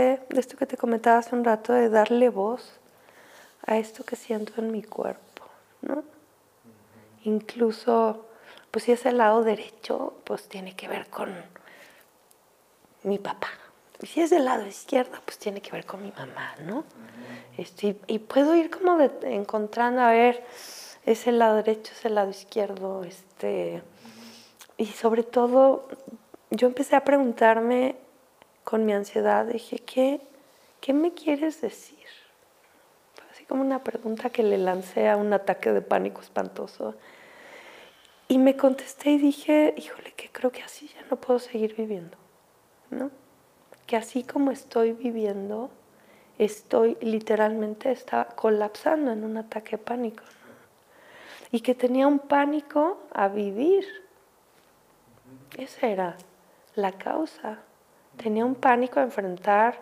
de 0.00 0.20
esto 0.30 0.56
que 0.56 0.66
te 0.66 0.76
comentaba 0.76 1.18
hace 1.18 1.34
un 1.34 1.44
rato, 1.44 1.72
de 1.72 1.88
darle 1.88 2.28
voz 2.28 2.78
a 3.66 3.76
esto 3.78 4.04
que 4.04 4.16
siento 4.16 4.54
en 4.58 4.72
mi 4.72 4.82
cuerpo, 4.82 5.44
¿no? 5.82 6.02
Incluso, 7.24 8.26
pues 8.70 8.84
si 8.84 8.92
es 8.92 9.06
el 9.06 9.18
lado 9.18 9.44
derecho, 9.44 10.14
pues 10.24 10.48
tiene 10.48 10.74
que 10.74 10.88
ver 10.88 11.06
con 11.08 11.32
mi 13.04 13.18
papá. 13.18 13.48
Y 14.00 14.06
si 14.06 14.20
es 14.20 14.30
del 14.30 14.44
lado 14.44 14.66
izquierdo, 14.66 15.18
pues 15.24 15.38
tiene 15.38 15.60
que 15.60 15.70
ver 15.70 15.86
con 15.86 16.02
mi 16.02 16.10
mamá, 16.10 16.54
¿no? 16.64 16.84
Este, 17.56 17.96
y, 18.08 18.18
puedo 18.18 18.56
ir 18.56 18.70
como 18.70 19.00
encontrando, 19.22 20.02
a 20.02 20.10
ver, 20.10 20.42
es 21.06 21.26
el 21.28 21.38
lado 21.38 21.56
derecho, 21.56 21.92
es 21.92 22.04
el 22.04 22.16
lado 22.16 22.30
izquierdo, 22.30 23.04
este, 23.04 23.82
y 24.76 24.86
sobre 24.86 25.22
todo, 25.22 25.86
yo 26.50 26.66
empecé 26.66 26.96
a 26.96 27.04
preguntarme 27.04 27.96
con 28.64 28.84
mi 28.84 28.92
ansiedad, 28.92 29.46
dije, 29.46 29.78
¿qué, 29.78 30.20
qué 30.80 30.92
me 30.92 31.12
quieres 31.14 31.60
decir? 31.60 31.98
Así 33.30 33.44
como 33.44 33.62
una 33.62 33.82
pregunta 33.82 34.30
que 34.30 34.42
le 34.42 34.58
lancé 34.58 35.08
a 35.08 35.16
un 35.16 35.32
ataque 35.32 35.72
de 35.72 35.80
pánico 35.82 36.20
espantoso. 36.20 36.94
Y 38.28 38.38
me 38.38 38.56
contesté 38.56 39.10
y 39.10 39.18
dije, 39.18 39.74
híjole, 39.76 40.12
que 40.12 40.30
creo 40.30 40.50
que 40.52 40.62
así 40.62 40.88
ya 40.88 41.04
no 41.10 41.16
puedo 41.16 41.38
seguir 41.38 41.74
viviendo, 41.74 42.16
¿no? 42.90 43.10
Que 43.86 43.96
así 43.96 44.22
como 44.22 44.50
estoy 44.50 44.92
viviendo, 44.92 45.70
estoy 46.38 46.96
literalmente 47.00 47.90
estaba 47.90 48.26
colapsando 48.26 49.12
en 49.12 49.24
un 49.24 49.36
ataque 49.36 49.72
de 49.72 49.82
pánico. 49.82 50.24
Y 51.50 51.60
que 51.60 51.74
tenía 51.74 52.06
un 52.06 52.18
pánico 52.18 53.00
a 53.12 53.28
vivir. 53.28 53.84
Esa 55.58 55.88
era 55.88 56.16
la 56.74 56.92
causa. 56.92 57.58
Tenía 58.16 58.44
un 58.44 58.54
pánico 58.54 59.00
a 59.00 59.02
enfrentar 59.02 59.78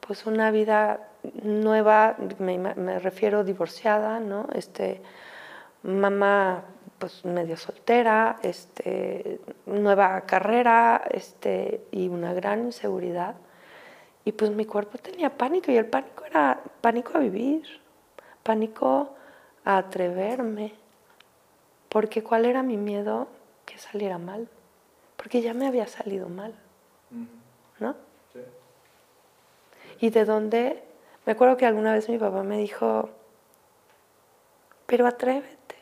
pues 0.00 0.26
una 0.26 0.50
vida 0.50 1.08
nueva, 1.42 2.16
me, 2.38 2.58
me 2.58 2.98
refiero 2.98 3.44
divorciada, 3.44 4.20
¿no? 4.20 4.48
Este, 4.52 5.02
mamá 5.82 6.64
pues 7.00 7.24
medio 7.24 7.56
soltera, 7.56 8.38
este, 8.42 9.40
nueva 9.64 10.20
carrera 10.22 11.02
este, 11.10 11.86
y 11.90 12.08
una 12.08 12.34
gran 12.34 12.66
inseguridad. 12.66 13.34
Y 14.24 14.32
pues 14.32 14.50
mi 14.50 14.66
cuerpo 14.66 14.98
tenía 14.98 15.36
pánico 15.36 15.72
y 15.72 15.78
el 15.78 15.86
pánico 15.86 16.26
era 16.26 16.60
pánico 16.82 17.16
a 17.16 17.20
vivir, 17.20 17.64
pánico 18.42 19.14
a 19.64 19.78
atreverme. 19.78 20.74
Porque 21.88 22.22
¿cuál 22.22 22.44
era 22.44 22.62
mi 22.62 22.76
miedo? 22.76 23.28
Que 23.64 23.78
saliera 23.78 24.18
mal. 24.18 24.48
Porque 25.16 25.40
ya 25.40 25.54
me 25.54 25.66
había 25.66 25.86
salido 25.86 26.28
mal. 26.28 26.54
¿No? 27.78 27.96
Sí. 28.32 28.40
Y 30.00 30.10
de 30.10 30.24
dónde, 30.24 30.82
me 31.26 31.32
acuerdo 31.32 31.56
que 31.56 31.66
alguna 31.66 31.92
vez 31.92 32.08
mi 32.08 32.18
papá 32.18 32.42
me 32.42 32.58
dijo, 32.58 33.10
pero 34.86 35.06
atrévete. 35.06 35.76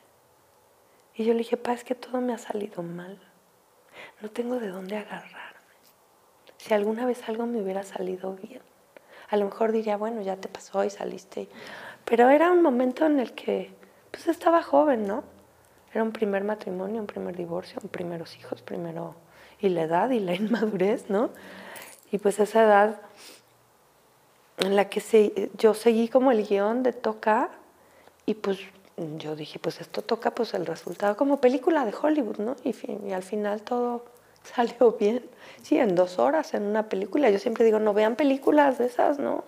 Y 1.15 1.25
yo 1.25 1.33
le 1.33 1.39
dije, 1.39 1.57
pa, 1.57 1.73
es 1.73 1.85
que 1.85 1.95
todo 1.95 2.20
me 2.20 2.33
ha 2.33 2.39
salido 2.39 2.83
mal. 2.83 3.19
No 4.20 4.31
tengo 4.31 4.59
de 4.59 4.69
dónde 4.69 4.97
agarrarme. 4.97 5.59
Si 6.57 6.75
alguna 6.75 7.07
vez 7.07 7.29
algo 7.29 7.47
me 7.47 7.63
hubiera 7.63 7.83
salido 7.83 8.35
bien, 8.35 8.63
a 9.29 9.37
lo 9.37 9.45
mejor 9.47 9.73
diría, 9.73 9.97
bueno, 9.97 10.23
ya 10.23 10.37
te 10.37 10.48
pasó 10.48 10.85
y 10.85 10.91
saliste. 10.91 11.48
Pero 12.05 12.29
era 12.31 12.51
un 12.51 12.63
momento 12.63 13.07
en 13.07 13.20
el 13.20 13.33
que, 13.33 13.75
pues 14.11 14.27
estaba 14.29 14.63
joven, 14.63 15.07
¿no? 15.07 15.25
Era 15.92 16.03
un 16.03 16.12
primer 16.12 16.44
matrimonio, 16.44 17.00
un 17.00 17.06
primer 17.06 17.36
divorcio, 17.36 17.78
un 17.83 17.89
primeros 17.89 18.36
hijos, 18.36 18.62
primero, 18.62 19.14
y 19.61 19.69
la 19.70 19.83
edad 19.83 20.11
y 20.11 20.20
la 20.20 20.35
inmadurez, 20.36 21.08
¿no? 21.08 21.30
Y 22.11 22.18
pues 22.18 22.39
esa 22.39 22.63
edad 22.63 23.01
en 24.58 24.77
la 24.77 24.89
que 24.89 25.51
yo 25.57 25.74
seguí 25.74 26.08
como 26.08 26.33
el 26.33 26.46
guion 26.46 26.83
de 26.83 26.92
toca 26.92 27.51
y 28.27 28.35
pues 28.35 28.58
yo 29.17 29.36
dije, 29.36 29.58
pues 29.58 29.80
esto 29.80 30.02
toca 30.02 30.33
pues 30.33 30.55
el 30.55 30.67
resultado 30.67 31.17
como 31.17 31.40
película 31.40 31.85
de 31.85 31.95
Hollywood, 31.95 32.39
¿no? 32.39 32.57
Y, 32.64 32.74
y, 33.07 33.13
al 33.13 33.23
final 33.23 33.63
todo 33.63 34.05
salió 34.42 34.92
bien. 34.92 35.24
Sí, 35.63 35.79
en 35.79 35.95
dos 35.95 36.18
horas 36.18 36.55
en 36.55 36.64
una 36.64 36.89
película. 36.89 37.30
Yo 37.30 37.39
siempre 37.39 37.64
digo, 37.64 37.79
no 37.79 37.95
vean 37.95 38.17
películas 38.17 38.79
de 38.79 38.86
esas, 38.86 39.18
¿no? 39.18 39.45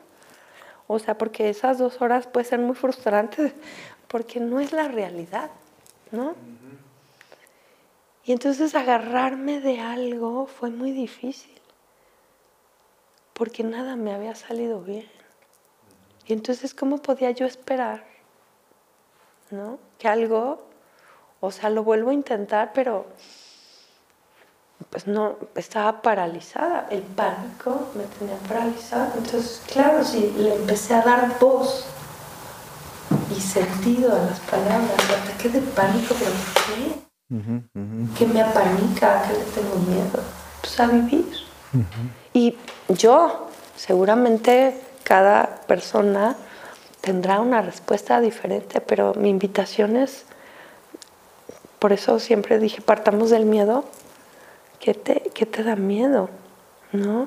O 0.86 0.98
sea, 0.98 1.18
porque 1.18 1.48
esas 1.48 1.78
dos 1.78 2.00
horas 2.00 2.26
puede 2.26 2.46
ser 2.46 2.60
muy 2.60 2.74
frustrante 2.74 3.52
porque 4.08 4.40
no 4.40 4.60
es 4.60 4.72
la 4.72 4.88
realidad, 4.88 5.50
¿no? 6.12 6.34
Y 8.24 8.32
entonces 8.32 8.74
agarrarme 8.74 9.60
de 9.60 9.80
algo 9.80 10.46
fue 10.46 10.70
muy 10.70 10.92
difícil 10.92 11.58
porque 13.32 13.64
nada 13.64 13.96
me 13.96 14.12
había 14.12 14.34
salido 14.34 14.82
bien. 14.82 15.08
Y 16.26 16.34
entonces, 16.34 16.74
¿cómo 16.74 16.98
podía 16.98 17.30
yo 17.30 17.46
esperar 17.46 18.10
¿no? 19.50 19.78
Que 19.98 20.08
algo, 20.08 20.62
o 21.40 21.50
sea, 21.50 21.70
lo 21.70 21.84
vuelvo 21.84 22.10
a 22.10 22.14
intentar, 22.14 22.72
pero 22.72 23.06
pues 24.88 25.06
no, 25.06 25.36
estaba 25.54 26.02
paralizada, 26.02 26.88
el 26.90 27.02
pánico 27.02 27.90
me 27.94 28.04
tenía 28.04 28.36
paralizada. 28.48 29.12
Entonces, 29.16 29.62
claro, 29.70 30.04
si 30.04 30.30
le 30.32 30.54
empecé 30.54 30.94
a 30.94 31.02
dar 31.02 31.38
voz 31.38 31.86
y 33.40 33.42
sentido 33.42 34.14
a 34.14 34.18
las 34.18 34.40
palabras, 34.40 34.92
ataque 35.22 35.48
de 35.48 35.60
pánico, 35.60 36.14
pero 36.18 36.30
¿qué? 36.66 38.18
¿Qué 38.18 38.26
me 38.26 38.42
apanica? 38.42 39.22
¿Qué 39.22 39.32
le 39.32 39.44
tengo 39.44 39.76
miedo? 39.76 40.22
Pues 40.60 40.78
a 40.78 40.86
vivir. 40.86 41.26
Y 42.34 42.58
yo, 42.88 43.48
seguramente 43.76 44.78
cada 45.04 45.62
persona 45.66 46.36
tendrá 47.00 47.40
una 47.40 47.62
respuesta 47.62 48.20
diferente, 48.20 48.82
pero 48.82 49.14
mi 49.14 49.30
invitación 49.30 49.96
es, 49.96 50.26
por 51.78 51.94
eso 51.94 52.18
siempre 52.18 52.58
dije, 52.58 52.82
partamos 52.82 53.30
del 53.30 53.46
miedo, 53.46 53.84
¿qué 54.80 54.92
te, 54.92 55.30
qué 55.34 55.46
te 55.46 55.64
da 55.64 55.76
miedo? 55.76 56.28
¿No? 56.92 57.26